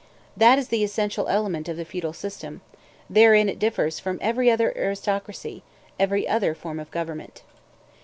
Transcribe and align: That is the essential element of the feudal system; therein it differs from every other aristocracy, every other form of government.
That 0.35 0.57
is 0.57 0.69
the 0.69 0.83
essential 0.83 1.27
element 1.27 1.69
of 1.69 1.77
the 1.77 1.85
feudal 1.85 2.11
system; 2.11 2.61
therein 3.07 3.47
it 3.47 3.59
differs 3.59 3.99
from 3.99 4.17
every 4.19 4.49
other 4.49 4.73
aristocracy, 4.75 5.61
every 5.99 6.27
other 6.27 6.55
form 6.55 6.79
of 6.79 6.89
government. 6.89 7.43